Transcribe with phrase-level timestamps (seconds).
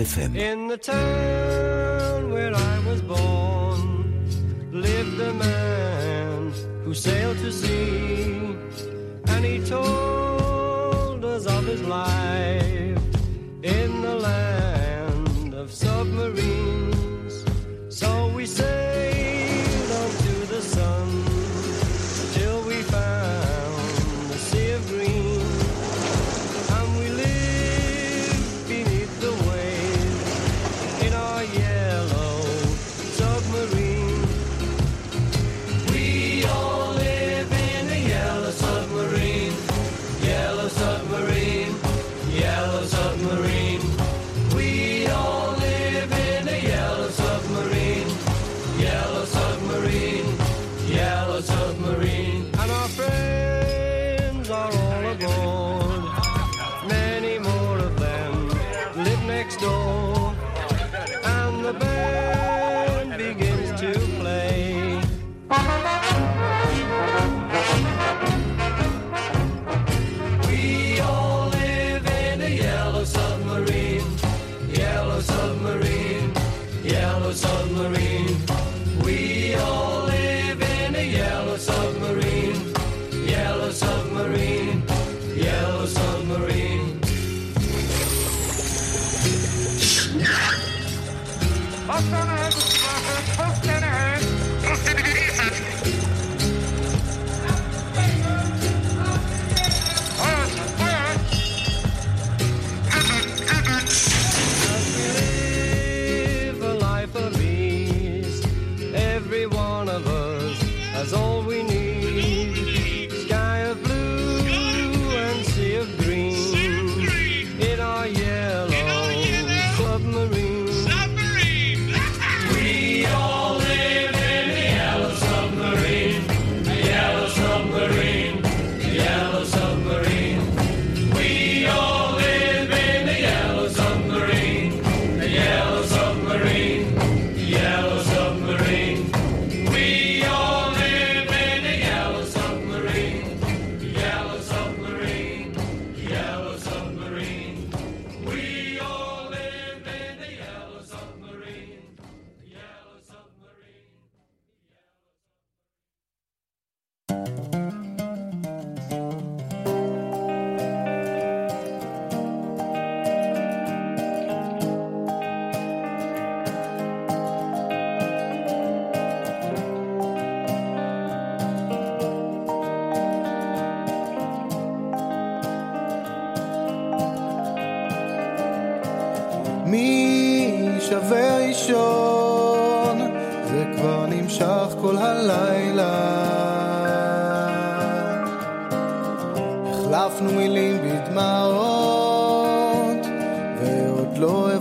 [0.00, 1.29] In the town.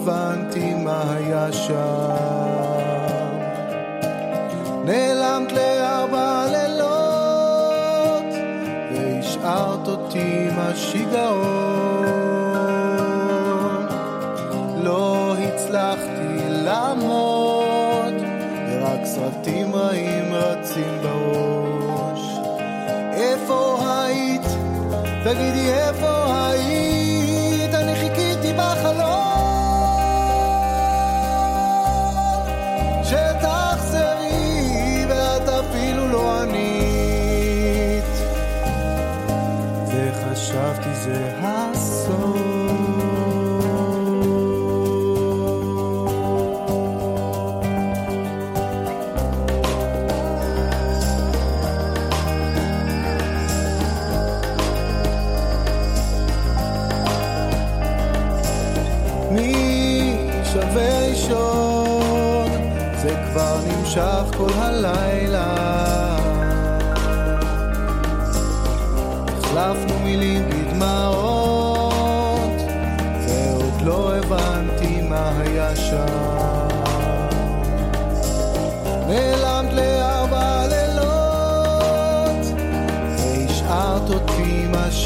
[0.10, 1.76] הבנתי מה היה שם.
[4.86, 8.34] נעלמת לארבע לילות,
[8.92, 12.06] והשארת אותי עם השיגעון.
[14.84, 18.14] לא הצלחתי לעמוד,
[18.72, 22.40] ורק סרטים רעים רצים בראש.
[23.14, 24.46] איפה היית?
[25.24, 26.19] תגידי איפה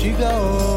[0.03, 0.72] you go.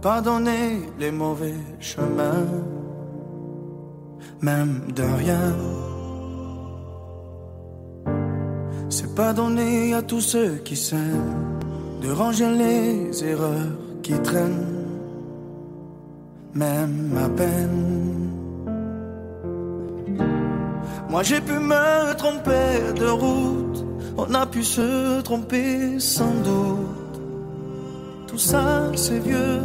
[0.00, 2.46] Pardonner les mauvais chemins,
[4.40, 5.54] même de rien.
[8.88, 11.58] C'est pardonner à tous ceux qui s'aiment,
[12.02, 14.86] de ranger les erreurs qui traînent,
[16.54, 18.30] même à peine.
[21.10, 23.84] Moi j'ai pu me tromper de route,
[24.16, 27.00] on a pu se tromper sans doute
[28.40, 29.60] ça c'est vieux,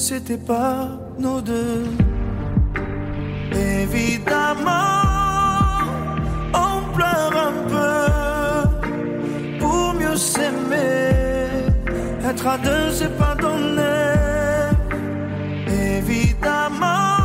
[0.00, 0.88] c'était pas
[1.18, 1.84] nos deux.
[3.52, 4.70] Évidemment,
[6.54, 7.98] on pleure un peu
[9.60, 11.12] pour mieux s'aimer.
[12.24, 13.98] Être à deux, c'est pas donné.
[15.98, 17.18] Évidemment,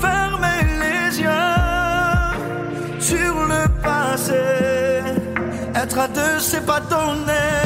[0.00, 1.58] fermer les yeux
[3.00, 4.44] sur le passé.
[5.74, 7.63] Être à deux, c'est pas donné.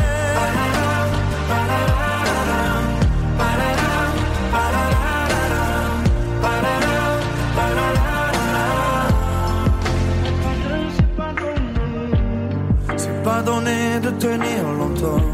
[14.19, 15.25] Tenir longtemps,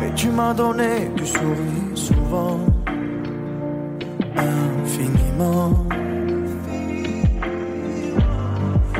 [0.00, 2.58] mais tu m'as donné du sourire souvent,
[4.36, 5.86] infiniment.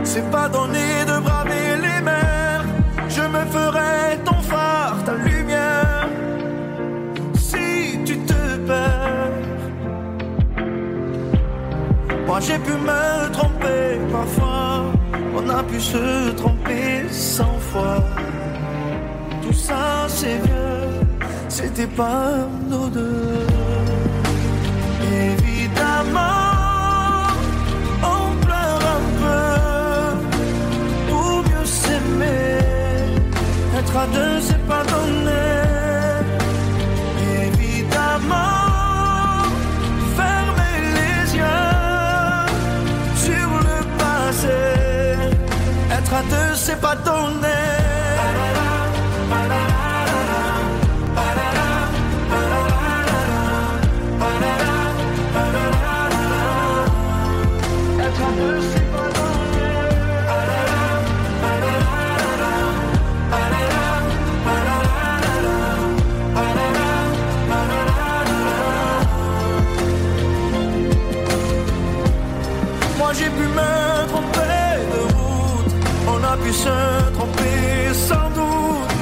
[0.05, 2.65] C'est pas donné de braver les mers,
[3.09, 6.09] je me ferai ton phare, ta lumière,
[7.35, 9.33] si tu te perds.
[12.27, 14.85] Moi j'ai pu me tromper parfois,
[15.35, 18.05] on a pu se tromper cent fois
[21.69, 23.47] c'était pas nos deux.
[25.03, 26.21] Évidemment,
[28.03, 29.43] on pleure un peu
[31.09, 32.59] pour mieux s'aimer.
[33.79, 35.47] Être à deux, c'est pas donné.
[37.47, 38.65] Évidemment,
[40.17, 41.77] fermer les yeux
[43.25, 44.61] sur le passé.
[45.99, 47.68] Être à deux, c'est pas donné.
[76.69, 77.59] Se tromper
[78.09, 78.95] sans doute.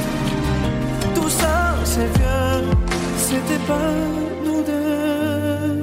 [1.14, 2.58] Tout ça c'est vieux,
[3.26, 3.92] c'était pas
[4.44, 5.76] nous deux.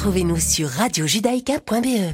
[0.08, 2.14] Retrouvez-nous sur radiojudaïka.be.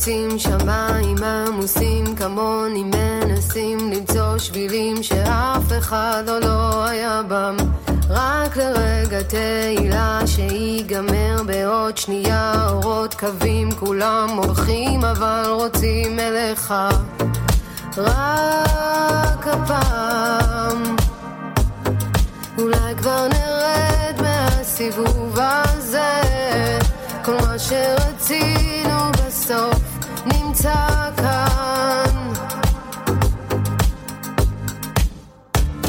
[0.00, 7.56] חוצים שמיים עמוסים כמוני מנסים למצוא שבילים שאף אחד עוד לא היה בם.
[8.08, 16.74] רק לרגע תהילה שיגמר בעוד שנייה אורות קווים כולם הולכים אבל רוצים אליך
[17.96, 20.96] רק הפעם.
[22.58, 26.20] אולי כבר נרד מהסיבוב הזה
[27.24, 29.89] כל מה שרצינו בסוף
[30.60, 32.32] נמצא כאן.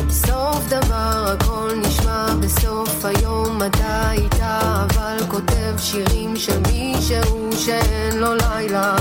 [0.10, 8.34] סוף דבר הכל נשמע בסוף היום אתה איתה אבל כותב שירים של מישהו שאין לו
[8.36, 8.96] לילה.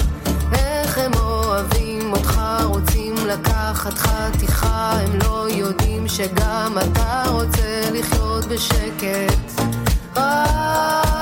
[0.52, 9.60] איך הם אוהבים אותך רוצים לקחת חתיכה הם לא יודעים שגם אתה רוצה לחיות בשקט.
[10.16, 11.19] רק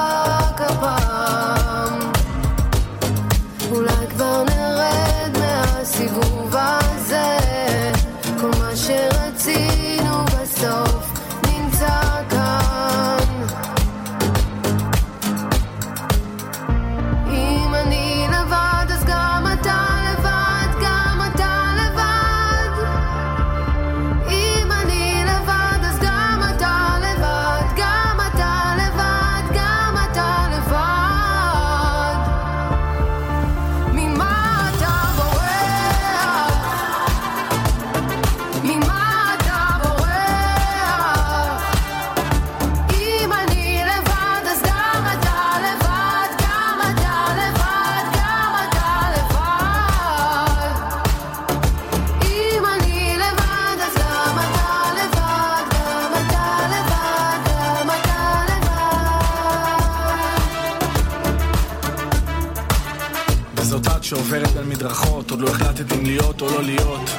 [65.79, 67.11] החלטת אם להיות או לא להיות.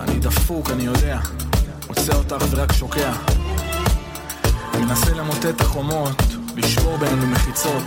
[0.00, 1.18] אני דפוק, אני יודע,
[1.88, 3.12] מוצא אותך ורק שוקע.
[4.74, 6.22] מנסה למוטט את החומות,
[6.56, 7.82] לשבור בינינו מחיצות,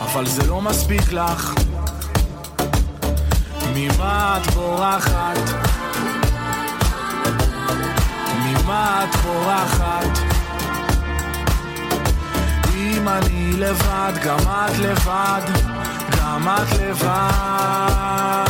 [0.00, 1.54] אבל זה לא מספיק לך.
[3.74, 5.38] ממה את בורחת?
[8.44, 10.18] ממה את בורחת?
[12.74, 15.71] אם אני לבד, גם את לבד,
[16.42, 18.42] גם את לבד.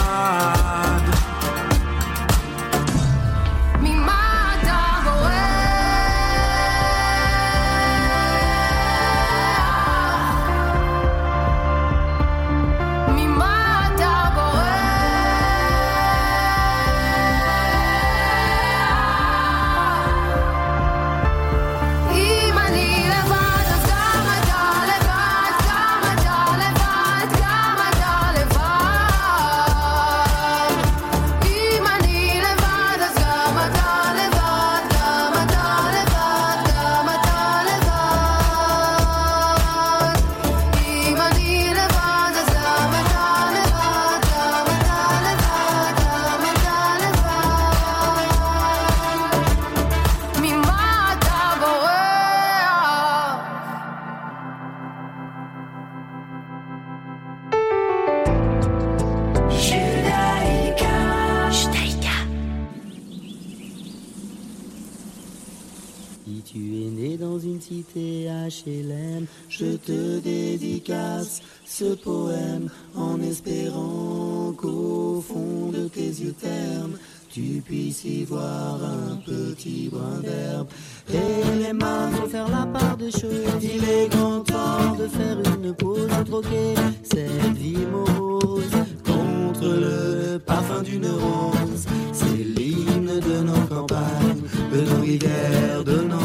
[67.83, 68.29] Cité
[69.49, 76.99] je te dédicace ce poème en espérant qu'au fond de tes yeux ternes,
[77.31, 80.69] tu puisses y voir un petit brin d'herbe.
[81.13, 83.63] Et les mains vont faire la part des choses.
[83.63, 90.39] Il est grand temps de faire une pause, de troquer cette vie morose contre le
[90.39, 91.87] parfum d'une rose.
[92.13, 94.43] C'est l'hymne de nos campagnes,
[94.73, 96.22] de nos rivières, de nos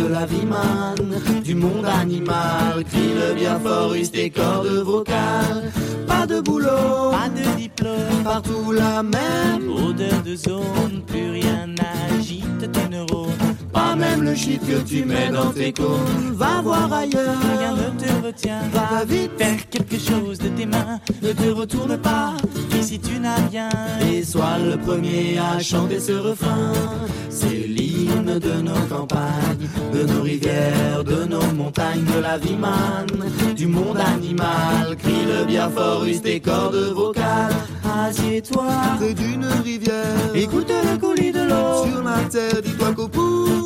[0.00, 2.84] de la vie manne, du monde animal.
[2.90, 5.70] Crie le bien fort, tes cordes vocales.
[6.06, 9.68] Pas de boulot, Pas de diplôme, partout la même.
[9.70, 13.30] odeur de zone, plus rien n'agite tes neurones.
[13.72, 16.32] Pas même le shit que tu mets dans tes cônes.
[16.34, 17.36] Va voir ailleurs.
[17.58, 20.98] Rien ne te retient, Va vite, faire quelque chose de tes mains.
[21.22, 22.34] ne te retourne pas.
[22.78, 23.68] Ici tu n'as rien,
[24.10, 26.72] Et sois le premier à chanter ce refrain.
[27.28, 33.54] C'est l'hymne de nos campagnes, de nos rivières, de nos montagnes, de la vie manne,
[33.54, 34.96] du monde animal.
[34.98, 37.54] Crie le bien fort, use tes cordes vocales.
[37.84, 38.66] Assieds-toi
[38.98, 41.84] Près d'une rivière, écoute le coulis de l'eau.
[41.86, 43.59] sur la terre, dis-toi qu'au bout,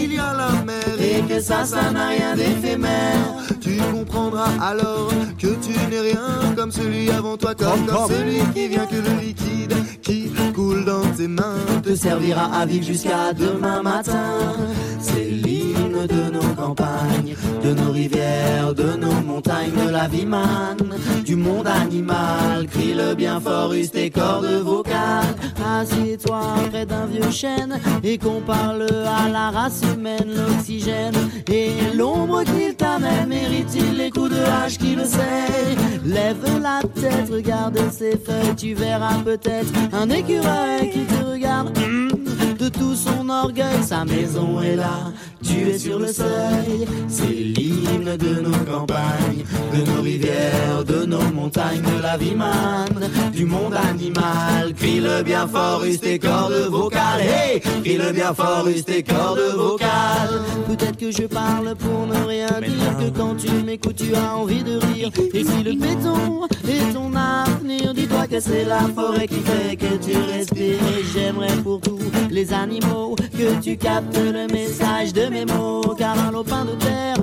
[0.00, 0.80] il y a la mer.
[1.00, 3.34] et que ça, ça n'a rien d'éphémère.
[3.60, 8.68] Tu comprendras alors que tu n'es rien comme celui avant toi, comme, comme celui qui
[8.68, 13.82] vient que le liquide qui coule dans tes mains te servira à vivre jusqu'à demain
[13.82, 14.54] matin.
[15.00, 20.94] C'est l'hymne de nos campagnes, de nos rivières, de nos montagnes, de la vie manne,
[21.24, 22.66] du monde animal.
[22.70, 25.34] Crie le bien fort, use tes cordes vocales.
[25.64, 31.14] Assieds-toi près d'un vieux chêne et qu'on parle à la l'oxygène
[31.52, 33.28] et l'ombre qu'il t'amène.
[33.28, 35.76] Mérite-t-il les coups de hache qui le sait?
[36.04, 41.76] Lève la tête, regarde ses feuilles, tu verras peut-être un écureuil qui te regarde.
[41.78, 42.10] hum,
[42.58, 45.12] De tout son orgueil, sa maison est là,
[45.42, 46.86] tu es sur le seuil.
[47.08, 53.10] C'est l'hymne de nos campagnes, de nos rivières, de nos montagnes, de la vie manne,
[53.32, 54.74] du monde animal.
[54.76, 57.20] Crie le bien fort, use tes cordes vocales.
[57.20, 60.40] Hey, crie le bien fort, use tes cordes vocales.
[60.66, 64.62] Peut-être que je parle pour ne rien dire, que quand tu m'écoutes, tu as envie
[64.62, 65.10] de rire.
[65.34, 69.96] Et si le béton est ton avenir, dis-toi que c'est la forêt qui fait que
[69.96, 70.78] tu respires.
[70.98, 71.98] Et j'aimerais pour tous
[72.30, 75.94] les animaux que tu captes le message de mes mots.
[75.98, 77.16] Car un lopin de terre,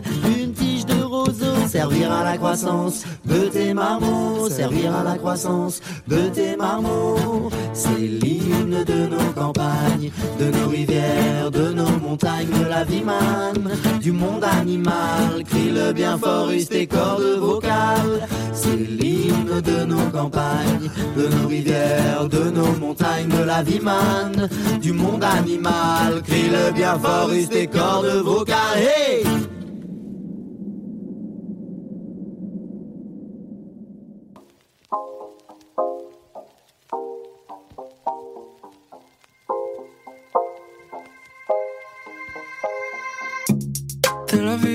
[1.67, 7.49] servir à la croissance de tes marmots, servir à la croissance de tes marmots.
[7.73, 13.71] C'est l'hymne de nos campagnes, de nos rivières, de nos montagnes, de la vie manne,
[14.01, 15.43] du monde animal.
[15.45, 18.27] Crie le bien fort, use tes cordes vocales.
[18.53, 24.49] C'est l'hymne de nos campagnes, de nos rivières, de nos montagnes, de la vie manne,
[24.81, 26.21] du monde animal.
[26.25, 29.56] Crie le bien fort, use tes cordes vocales.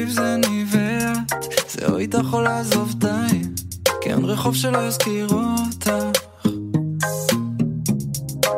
[0.02, 1.34] אביב זה ניבט,
[1.68, 3.42] זהו איתך יכול לעזוב די,
[4.00, 5.92] כי אין רחוב שלא יזכיר אותך.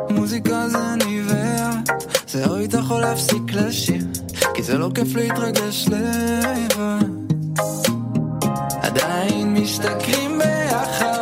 [0.09, 4.03] מוזיקה זה ניבט, זהו איתך יכול להפסיק לשיר,
[4.53, 7.05] כי זה לא כיף להתרגש לבד.
[8.81, 11.14] עדיין משתכרים ביחד,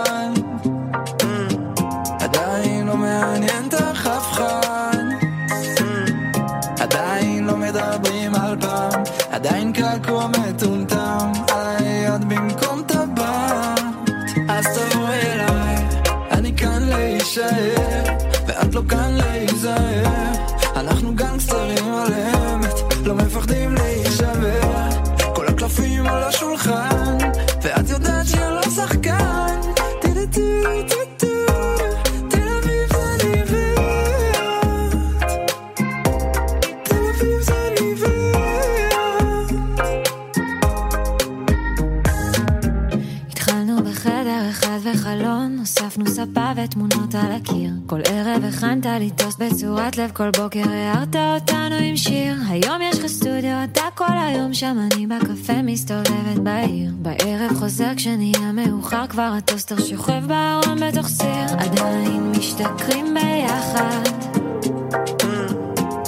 [45.96, 47.72] הוספנו ספה ותמונות על הקיר.
[47.86, 52.36] כל ערב הכנת לי טוסט בצורת לב, כל בוקר הערת אותנו עם שיר.
[52.50, 56.92] היום יש לך סטודיו, אתה כל היום שם, אני בקפה מסתובבת בעיר.
[56.96, 61.58] בערב חוזר כשנהיה מאוחר, כבר הטוסטר שוכב בארון בתוך סיר.
[61.58, 64.10] עדיין משתכרים ביחד,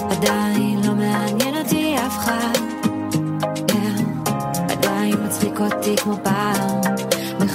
[0.09, 2.59] עדיין לא מעניין אותי אף אחד.
[4.69, 6.74] עדיין מצחיק אותי כמו פעם.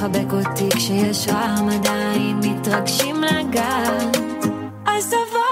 [0.00, 4.16] מחבק אותי כשיש רעם, עדיין מתרגשים לגעת.
[4.86, 5.49] אז תבוא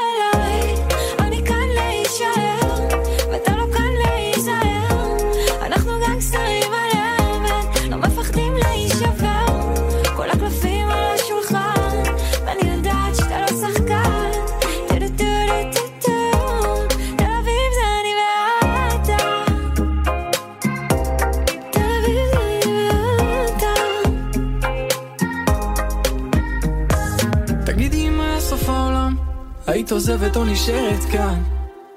[29.99, 31.43] עוזבת או נשארת כאן?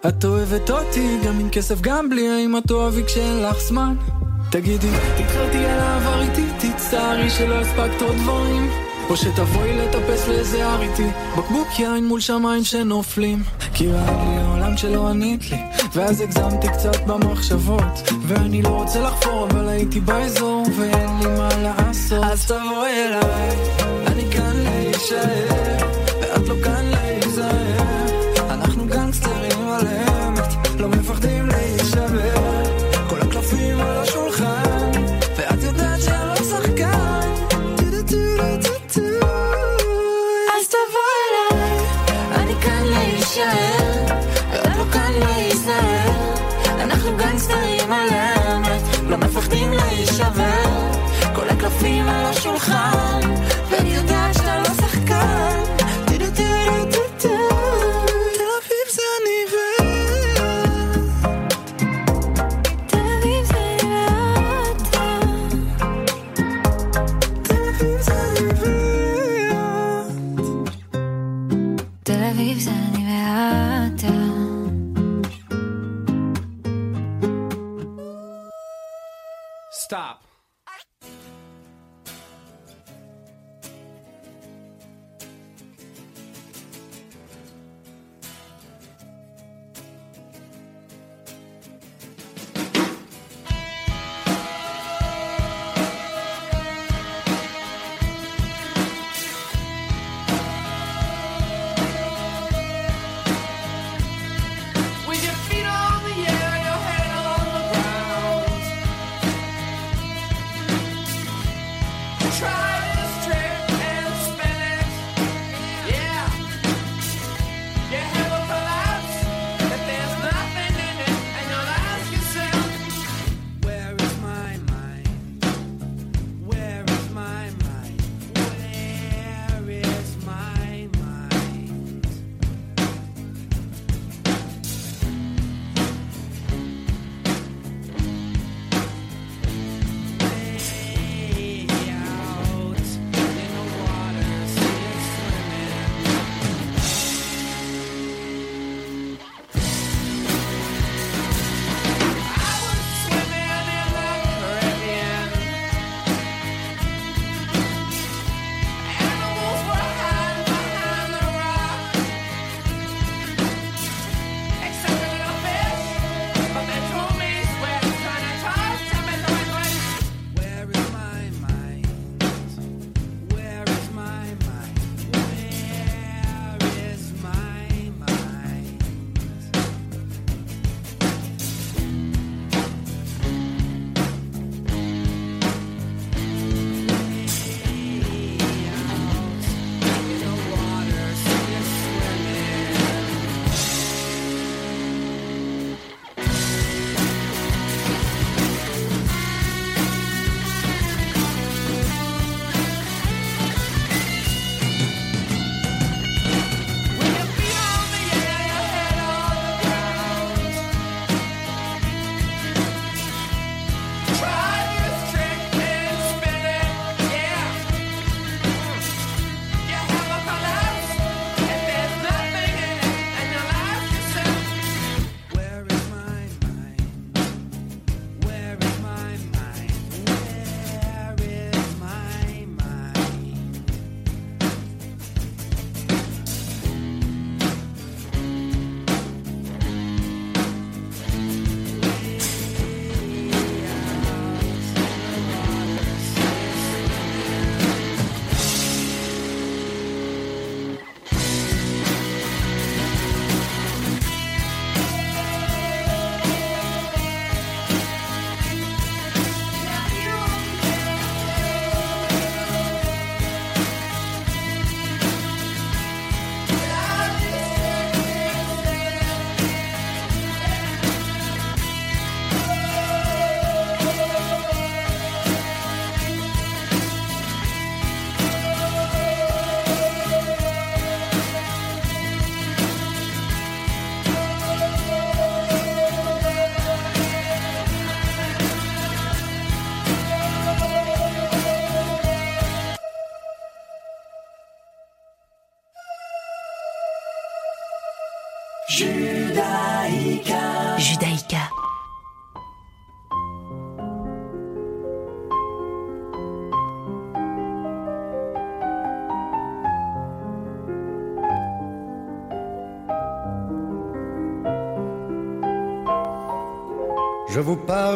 [0.08, 3.96] את אוהבת אותי גם עם כסף גם בלי, האם את אוהבי כשאין לך זמן?
[4.52, 4.88] תגידי,
[5.18, 8.70] תתחרתי על העבר איתי, תצטערי שלא הספקת עוד דברים.
[9.10, 11.08] או שתבואי לטפס לאיזה הר איתי.
[11.38, 13.44] בקבוק יין מול שמיים שנופלים.
[13.74, 15.58] כי רע לי העולם שלא ענית לי.
[15.94, 18.12] ואז הגזמתי קצת במחשבות.
[18.28, 22.24] ואני לא רוצה לחפור אבל הייתי באזור ואין לי מה לעשות.
[22.24, 23.56] אז תבואי אליי,
[24.08, 25.71] אני כאן להישאר
[52.42, 52.91] 伤害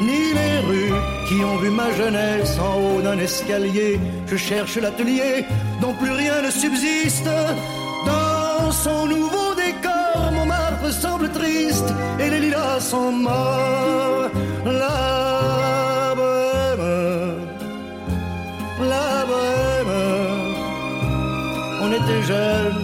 [0.00, 0.94] ni les rues
[1.28, 3.98] qui ont vu ma jeunesse en haut d'un escalier.
[4.26, 5.44] Je cherche l'atelier
[5.80, 7.28] dont plus rien ne subsiste.
[8.06, 14.30] Dans son nouveau décor, Montmartre semble triste et les lilas sont morts.
[14.64, 17.46] La bohème,
[18.92, 19.94] la bohème,
[21.82, 22.82] on était jeunes,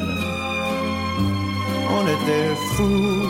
[1.98, 3.21] on était fous.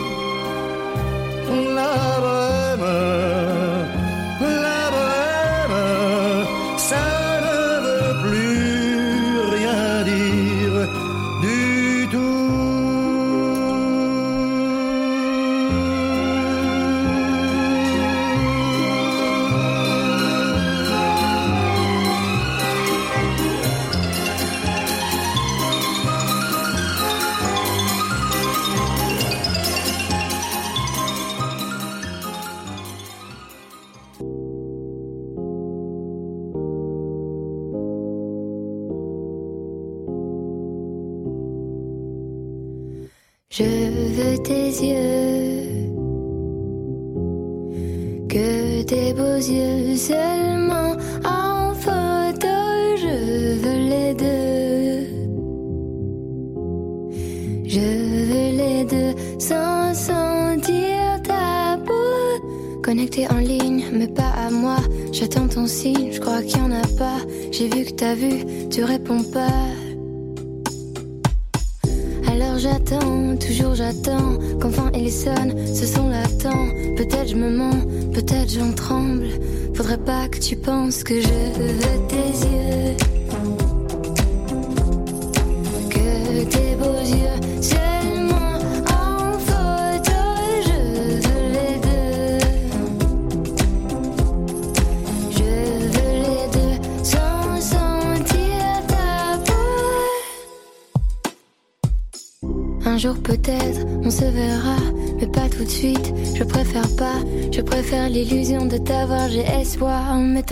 [80.53, 81.32] Tu penses que je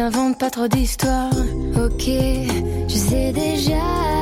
[0.01, 1.29] t'invente pas trop d'histoires,
[1.77, 2.09] ok,
[2.89, 4.20] je sais déjà.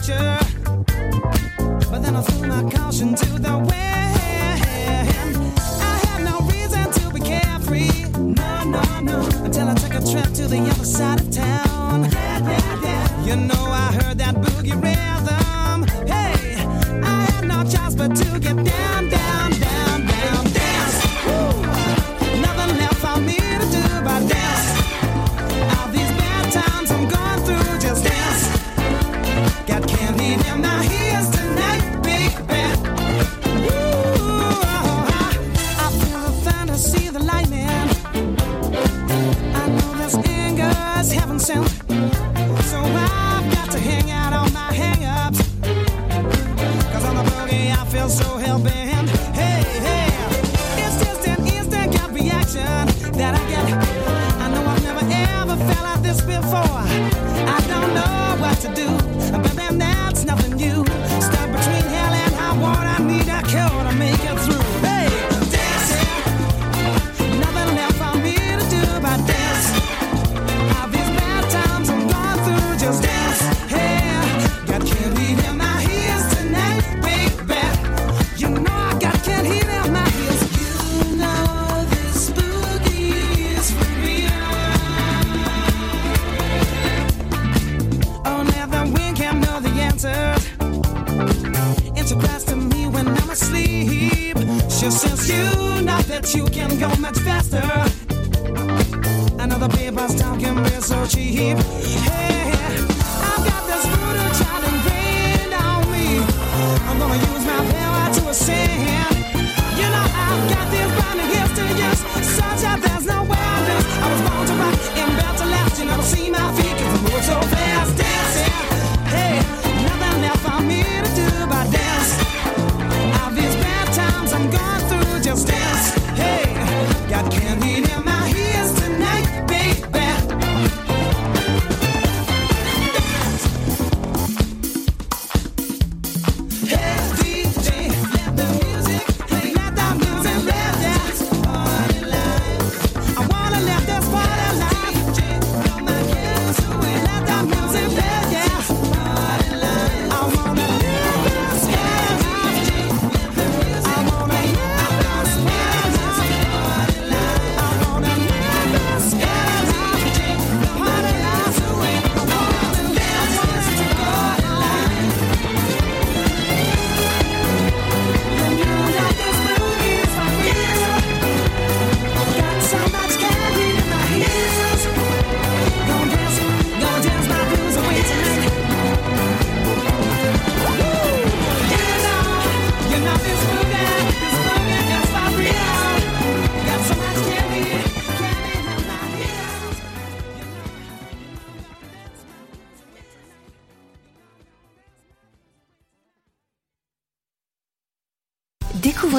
[0.00, 0.38] future.
[1.90, 3.29] But then I threw my caution to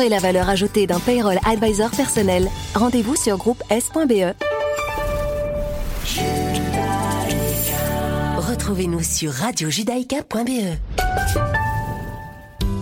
[0.10, 2.50] La valeur ajoutée d'un payroll advisor personnel.
[2.74, 4.34] Rendez-vous sur groupe S.be.
[8.38, 10.78] Retrouvez-nous sur radiojudaïka.be.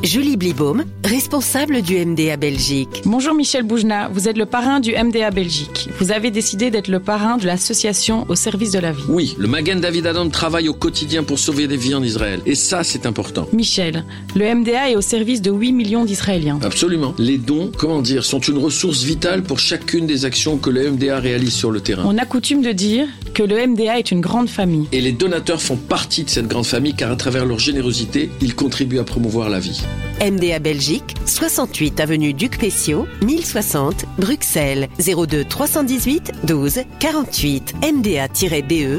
[0.01, 3.01] Julie Blibaum, responsable du MDA Belgique.
[3.03, 5.89] Bonjour Michel Boujna, vous êtes le parrain du MDA Belgique.
[5.99, 9.03] Vous avez décidé d'être le parrain de l'association au service de la vie.
[9.09, 12.39] Oui, le Magen David Adam travaille au quotidien pour sauver des vies en Israël.
[12.45, 13.49] Et ça, c'est important.
[13.51, 16.59] Michel, le MDA est au service de 8 millions d'Israéliens.
[16.63, 17.13] Absolument.
[17.17, 21.19] Les dons, comment dire, sont une ressource vitale pour chacune des actions que le MDA
[21.19, 22.03] réalise sur le terrain.
[22.05, 23.05] On a coutume de dire
[23.39, 24.89] que le MDA est une grande famille.
[24.91, 28.53] Et les donateurs font partie de cette grande famille car à travers leur générosité, ils
[28.53, 29.81] contribuent à promouvoir la vie.
[30.21, 38.97] MDA Belgique, 68 avenue Duc Pessiot, 1060 Bruxelles, 02 318 12 48 mda-be.org.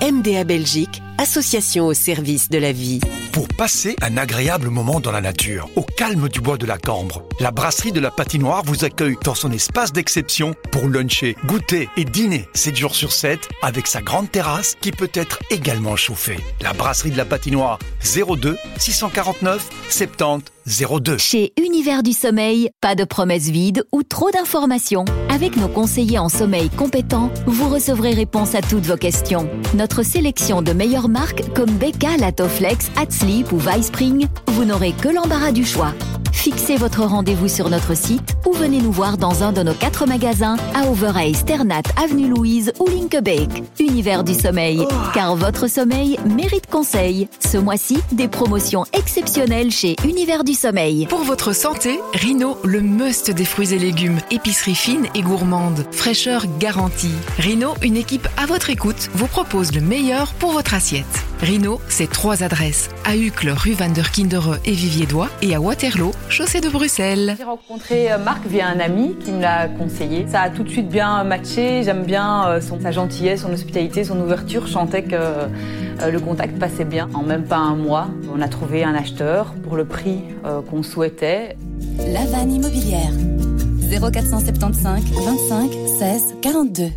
[0.00, 2.98] MDA Belgique, association au service de la vie.
[3.32, 7.22] Pour passer un agréable moment dans la nature, au calme du bois de la Cambre,
[7.38, 12.04] la brasserie de la patinoire vous accueille dans son espace d'exception pour luncher, goûter et
[12.04, 16.40] dîner 7 jours sur 7 avec sa grande terrasse qui peut être également chauffée.
[16.60, 21.18] La brasserie de la patinoire 02 649 70 02.
[21.18, 25.04] Chez Univers du Sommeil, pas de promesses vides ou trop d'informations.
[25.28, 29.50] Avec nos conseillers en sommeil compétents, vous recevrez réponse à toutes vos questions.
[29.74, 35.52] Notre sélection de meilleures marques comme Becca, Latoflex, Sleep ou Spring, vous n'aurez que l'embarras
[35.52, 35.92] du choix.
[36.42, 40.06] Fixez votre rendez-vous sur notre site ou venez nous voir dans un de nos quatre
[40.06, 43.62] magasins à Overay, Sternat, Avenue Louise ou Linkebeek.
[43.78, 44.84] Univers du sommeil,
[45.14, 47.28] car votre sommeil mérite conseil.
[47.38, 51.06] Ce mois-ci, des promotions exceptionnelles chez Univers du sommeil.
[51.06, 54.18] Pour votre santé, Rhino, le must des fruits et légumes.
[54.30, 55.84] Épicerie fine et gourmande.
[55.90, 57.14] Fraîcheur garantie.
[57.38, 61.24] Rhino, une équipe à votre écoute, vous propose le meilleur pour votre assiette.
[61.40, 62.88] Rhino, c'est trois adresses.
[63.04, 67.34] À Uccle, rue Van der Kindere et Vivier-Dois et à Waterloo, chaussée de Bruxelles.
[67.36, 70.24] J'ai rencontré euh, Marc via un ami qui me l'a conseillé.
[70.28, 71.82] Ça a tout de suite bien matché.
[71.82, 74.68] J'aime bien euh, son, sa gentillesse, son hospitalité, son ouverture.
[74.68, 77.08] Je sentais que euh, le contact passait bien.
[77.12, 80.20] En même pas un mois, on a trouvé un acheteur pour le prix
[80.68, 81.56] qu'on souhaitait.
[82.12, 83.10] La vanne immobilière.
[83.90, 86.90] 0475 25 16 42.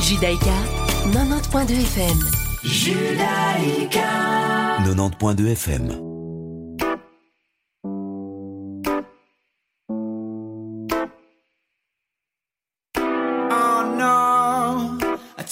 [0.00, 0.56] Judaïka,
[1.12, 2.18] 90.2 FM.
[2.64, 4.00] Judaïka.
[4.84, 6.07] 90.2 FM.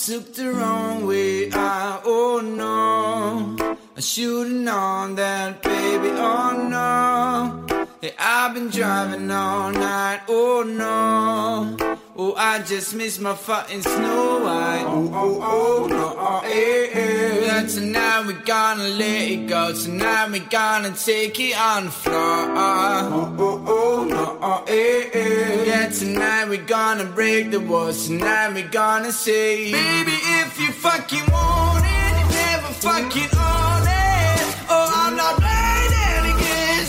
[0.06, 1.50] Took the wrong way.
[1.50, 6.10] I, oh no, I should've known that, baby.
[6.10, 10.20] Oh no, hey, I've been driving all night.
[10.28, 11.95] Oh no.
[12.28, 14.82] Oh, I just miss my fucking Snow White.
[14.84, 17.46] Oh, oh, oh, no, oh, eh, eh.
[17.46, 19.72] Yeah, tonight we gonna let it go.
[19.72, 22.16] Tonight we gonna take it on the floor.
[22.16, 25.64] Oh, oh, oh, no, oh, eh, eh.
[25.66, 28.08] Yeah, tonight we gonna break the walls.
[28.08, 34.42] Tonight we gonna say, Baby, if you fucking want it, you never fucking own it.
[34.68, 36.88] Oh, I'm not playing any games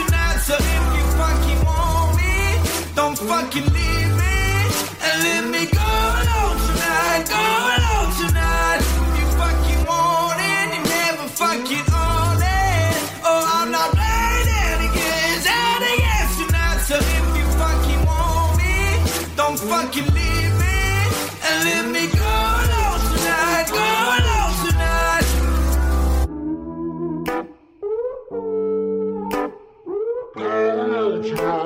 [0.00, 0.38] tonight.
[0.48, 3.79] So if you fucking want me, don't fucking leave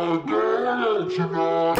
[0.05, 1.77] alone tonight,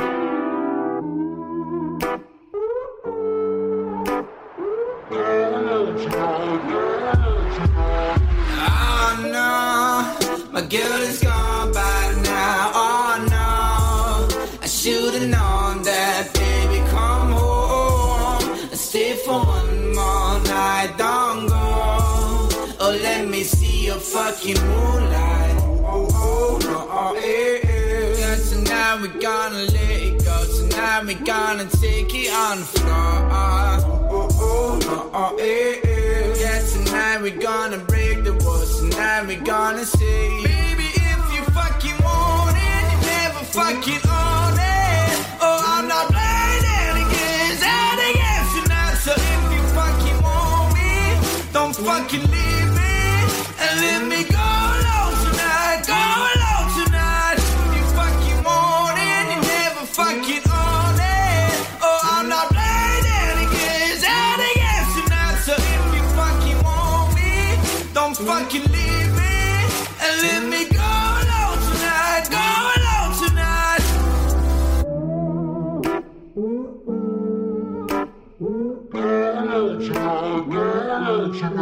[5.11, 5.21] go
[5.61, 8.21] alone tonight.
[8.67, 12.71] Oh no, my girl is gone by now.
[12.75, 16.81] Oh no, I should've known that, baby.
[16.91, 20.95] Come home, I stay for one more night.
[20.97, 21.55] Don't go.
[22.81, 25.14] Oh, let me see your fucking moonlight.
[28.95, 30.45] Tonight we gonna let it go.
[30.57, 32.87] Tonight we gonna take it on the floor.
[32.87, 36.35] Oh, oh, oh, oh, eh, eh.
[36.39, 38.81] Yeah, tonight we gonna break the walls.
[38.81, 45.15] Tonight we gonna say, Baby, if you fucking want it, you never fucking own it.
[45.41, 48.97] Oh, I'm not playing any games, any games tonight.
[49.03, 52.95] So if you fucking want me, don't fucking leave me
[53.59, 54.54] and let me go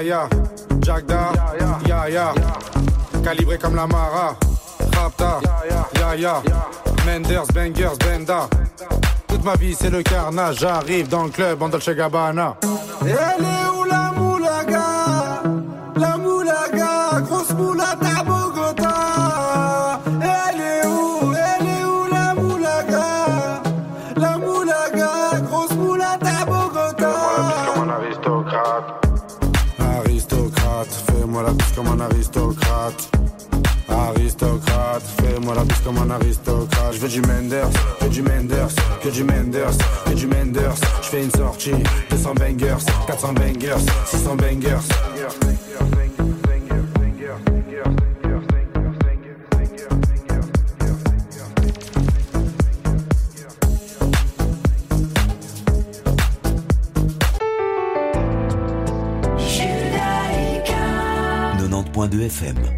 [0.00, 0.28] Ya
[0.80, 1.32] Jagda,
[2.08, 2.32] ya
[3.24, 4.36] calibré comme la Mara,
[4.96, 5.40] Rapta,
[6.16, 6.40] ya
[7.04, 8.48] Menders, Bangers, Benda.
[9.26, 12.56] Toute ma vie c'est le carnage, j'arrive dans le club en Dolce Gabbana.
[13.02, 13.84] Elle est où
[35.84, 36.92] Comme un aristocrate.
[36.92, 38.68] Je veux du Menders, que du Menders
[39.02, 40.74] Que du Menders, que du Menders.
[41.02, 41.72] Je fais une sortie,
[42.10, 44.78] 200 bangers 400 bangers, 600 bangers.
[62.08, 62.77] De FM.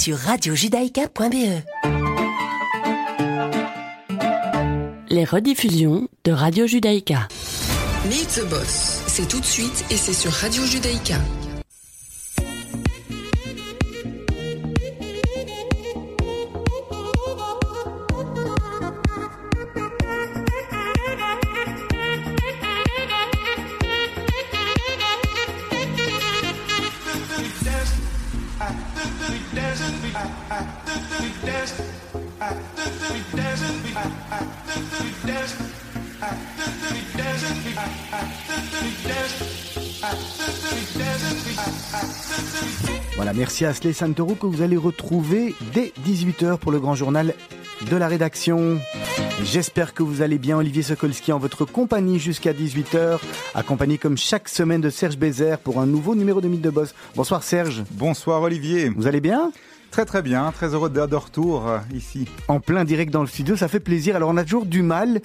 [0.00, 1.60] Sur radiojudaïka.be.
[5.10, 7.28] Les rediffusions de Radio Judaïka.
[8.08, 11.16] Meet the Boss, c'est tout de suite et c'est sur Radio Judaïka.
[43.62, 47.34] À Slay Santoro que vous allez retrouver dès 18h pour le grand journal
[47.90, 48.80] de la rédaction.
[49.44, 53.18] J'espère que vous allez bien, Olivier Sokolski en votre compagnie jusqu'à 18h,
[53.54, 56.94] accompagné comme chaque semaine de Serge Bézère pour un nouveau numéro de Mythe de Boss.
[57.16, 57.84] Bonsoir Serge.
[57.90, 58.88] Bonsoir Olivier.
[58.88, 59.52] Vous allez bien?
[59.90, 62.26] Très très bien, très heureux d'être de retour euh, ici.
[62.48, 64.16] En plein direct dans le studio, ça fait plaisir.
[64.16, 65.20] Alors on a toujours du mal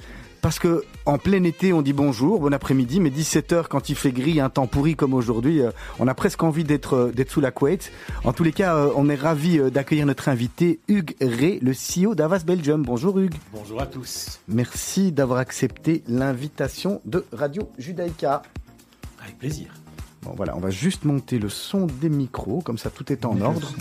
[0.46, 4.12] parce que en plein été, on dit bonjour, bon après-midi, mais 17h quand il fait
[4.12, 7.41] gris, un temps pourri comme aujourd'hui, euh, on a presque envie d'être euh, d'être sous
[7.41, 7.91] la couette.
[8.26, 12.14] En tous les cas, euh, on est ravi d'accueillir notre invité Hugues Ray, le CEO
[12.14, 12.84] d'Avas Belgium.
[12.84, 13.34] Bonjour Hugues.
[13.52, 14.39] Bonjour à tous.
[14.48, 18.43] Merci d'avoir accepté l'invitation de Radio Judaïka.
[19.24, 19.74] Avec plaisir.
[20.26, 23.39] Bon voilà, on va juste monter le son des micros, comme ça tout est en
[23.41, 23.71] ordre.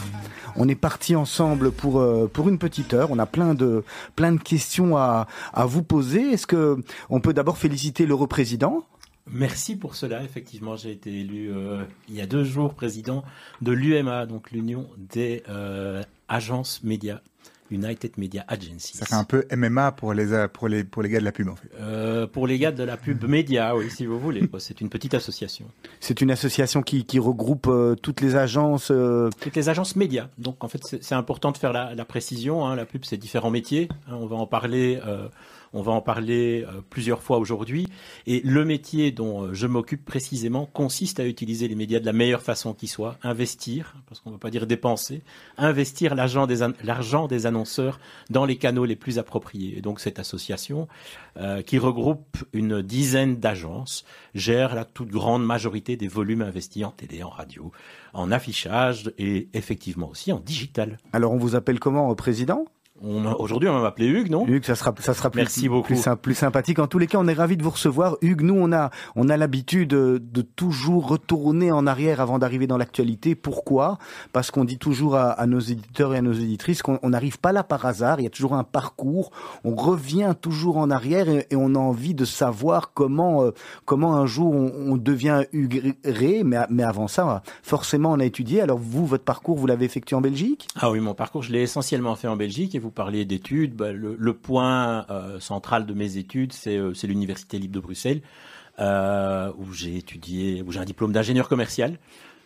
[0.57, 3.11] On est parti ensemble pour euh, pour une petite heure.
[3.11, 3.83] On a plein de
[4.15, 6.33] plein de questions à à vous poser.
[6.33, 6.77] Est-ce que
[7.09, 8.85] on peut d'abord féliciter l'heureux président
[9.31, 10.23] Merci pour cela.
[10.23, 13.25] Effectivement, j'ai été élu euh, il y a deux jours président
[13.63, 17.21] de l'UMA, donc l'Union des euh, agences médias,
[17.75, 18.97] United Media Agencies.
[18.97, 21.33] Ça fait un peu MMA pour les, euh, pour les, pour les gars de la
[21.33, 21.69] pub en fait.
[21.81, 24.49] Euh, pour les gars de la pub média, oui, si vous voulez.
[24.59, 25.67] C'est une petite association.
[26.01, 28.91] C'est une association qui, qui regroupe euh, toutes les agences.
[28.91, 30.29] euh, Toutes les agences médias.
[30.39, 32.67] Donc en fait, c'est c'est important de faire la, la précision.
[32.67, 32.77] hein.
[32.77, 33.89] La pub, c'est différents métiers.
[34.09, 34.15] hein.
[34.21, 35.01] On va en parler.
[35.75, 37.89] On va en parler euh, plusieurs fois aujourd'hui.
[38.27, 42.13] Et le métier dont euh, je m'occupe précisément consiste à utiliser les médias de la
[42.13, 45.23] meilleure façon qui soit, investir, parce qu'on ne va pas dire dépenser,
[45.59, 47.99] investir l'argent des, annonceurs
[48.31, 49.77] dans les canaux les plus appropriés.
[49.77, 50.89] Et donc cette association,
[51.37, 54.05] euh, qui regroupe une dizaine d'agences,
[54.35, 57.73] gère la toute grande majorité des volumes investis en télé, en radio,
[58.13, 60.99] en affichage et effectivement aussi en digital.
[61.13, 62.65] Alors on vous appelle comment, président?
[63.03, 64.47] Aujourd'hui, on va m'appeler Hugues, non?
[64.47, 65.89] Hugues, ça sera, ça sera plus, Merci beaucoup.
[65.89, 66.79] plus, sym- plus sympathique.
[66.79, 68.17] En tous les cas, on est ravis de vous recevoir.
[68.23, 72.69] Hugues, nous, on a, on a l'habitude de, de toujours retourner en arrière avant d'arriver
[72.69, 73.35] dans l'actualité.
[73.35, 73.99] Pourquoi?
[74.33, 77.39] Parce qu'on dit toujours à, à nos éditeurs et à nos éditrices qu'on on n'arrive
[77.41, 78.21] pas là par hasard.
[78.21, 79.33] Il y a toujours un parcours.
[79.65, 83.51] On revient toujours en arrière et, et on a envie de savoir comment, euh,
[83.87, 86.43] comment un jour on, on devient Hugues Ré.
[86.45, 88.61] Mais, mais avant ça, forcément, on a étudié.
[88.61, 90.69] Alors vous, votre parcours, vous l'avez effectué en Belgique?
[90.81, 93.75] Ah oui, mon parcours, je l'ai essentiellement fait en Belgique et vous parliez d'études.
[93.75, 98.21] Bah, le, point euh, central de mes études, c'est euh, l'Université libre de Bruxelles,
[98.79, 101.99] euh, où j'ai étudié, où j'ai un diplôme d'ingénieur commercial.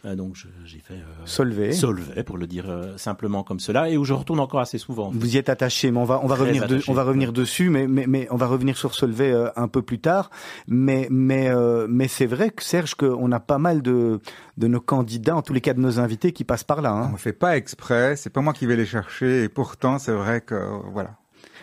[0.09, 0.35] Euh, donc
[0.65, 1.73] j'ai fait euh, Solvay.
[1.73, 5.11] Solvay, pour le dire euh, simplement comme cela, et où je retourne encore assez souvent.
[5.13, 7.03] Vous y êtes attaché, mais on va on va Très revenir de- attaché, on va
[7.05, 10.31] revenir dessus, mais mais mais on va revenir sur Solvay euh, un peu plus tard.
[10.67, 14.21] Mais mais euh, mais c'est vrai que Serge qu'on a pas mal de
[14.57, 16.91] de nos candidats, en tous les cas de nos invités, qui passent par là.
[16.93, 17.11] Hein.
[17.13, 20.41] On fait pas exprès, c'est pas moi qui vais les chercher, et pourtant c'est vrai
[20.41, 21.11] que euh, voilà.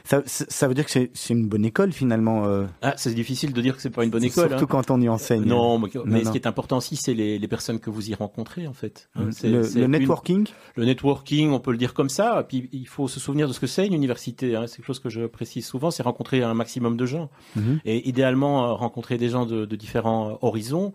[0.08, 2.46] Ça, veut dire que c'est une bonne école finalement.
[2.46, 2.66] euh.
[2.84, 4.50] Ah, c'est difficile de dire que c'est pas une bonne école.
[4.50, 4.68] Surtout hein.
[4.70, 5.44] quand on y enseigne.
[5.46, 6.26] Non, mais, mais non.
[6.26, 9.10] ce qui est important aussi, c'est les, les personnes que vous y rencontrez, en fait.
[9.16, 9.24] hein.
[9.26, 9.48] Mm.
[9.50, 10.46] Le- une- networking
[10.76, 12.46] Le networking, on peut le dire comme ça.
[12.48, 14.56] Puis il faut se souvenir de ce que c'est une université.
[14.56, 14.68] hein.
[14.68, 17.30] C'est quelque chose que je précise souvent, c'est rencontrer un maximum de gens.
[17.56, 17.80] Mhm.
[17.86, 20.94] Et idéalement, euh, rencontrer des gens de, de différents euh, horizons.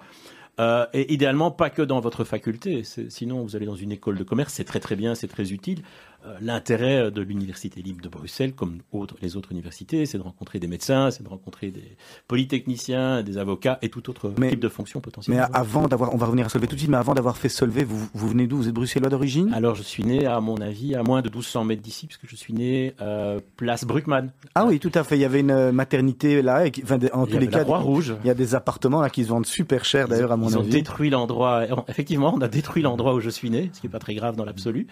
[0.58, 2.82] Euh, et idéalement, pas que dans votre faculté.
[3.08, 5.80] Sinon, vous allez dans une école de commerce, c'est très très bien, c'est très utile.
[6.26, 10.58] Euh, l'intérêt de l'université libre de Bruxelles, comme autres, les autres universités, c'est de rencontrer
[10.58, 11.96] des médecins, c'est de rencontrer des
[12.28, 15.46] polytechniciens, des avocats et tout autre Mais- type de fonction Mais potentiellement.
[15.52, 17.84] avant d'avoir, on va revenir à Solvay tout de suite, mais avant d'avoir fait Solvay,
[17.84, 18.56] vous, vous venez d'où?
[18.58, 19.52] Vous êtes bruxellois d'origine?
[19.54, 22.36] Alors je suis né, à mon avis, à moins de 1200 mètres d'ici, puisque je
[22.36, 24.30] suis né euh, place Bruckmann.
[24.54, 25.16] Ah oui, tout à fait.
[25.16, 27.38] Il y avait une euh, maternité là, et qui- enfin, des- en Il y tous
[27.40, 28.16] les cas, Croix-Rouge.
[28.24, 30.56] il y a des appartements là qui se vendent super cher d'ailleurs à mon Ils
[30.58, 30.70] ont avis.
[30.70, 31.64] détruit l'endroit.
[31.88, 34.36] Effectivement, on a détruit l'endroit où je suis né, ce qui est pas très grave
[34.36, 34.86] dans l'absolu.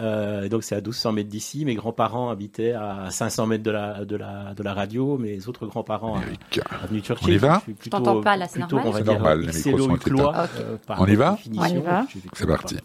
[0.00, 1.64] Euh, donc c'est à 1200 mètres d'ici.
[1.64, 5.18] Mes grands-parents habitaient à 500 mètres de la de la de la radio.
[5.18, 7.30] Mes autres grands-parents à avenue Churchill.
[7.30, 10.76] On y va Je t'entends pas, là, c'est normal C'est normal, les micros sont euh,
[10.98, 11.38] On y va.
[11.56, 12.06] On y va.
[12.32, 12.76] C'est parti.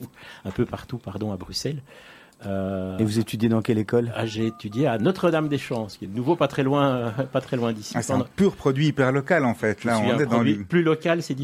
[0.46, 1.82] Un peu partout, pardon, à Bruxelles.
[2.46, 4.14] Euh, Et vous étudiez dans quelle école?
[4.16, 7.58] ah, J'ai étudié à Notre-Dame-des-Champs, qui est de nouveau pas très loin, euh, pas très
[7.58, 7.94] loin d'ici.
[7.98, 9.84] Ah, c'est un pur produit hyper local en fait.
[9.84, 10.64] Là, on est dans produit le...
[10.64, 11.38] plus local, c'est difficile